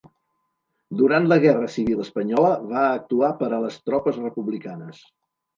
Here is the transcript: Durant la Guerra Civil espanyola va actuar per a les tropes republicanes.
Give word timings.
Durant 1.01 1.27
la 1.31 1.37
Guerra 1.43 1.67
Civil 1.75 2.01
espanyola 2.05 2.49
va 2.71 2.87
actuar 2.97 3.31
per 3.43 3.51
a 3.59 3.63
les 3.67 3.81
tropes 3.91 4.21
republicanes. 4.25 5.07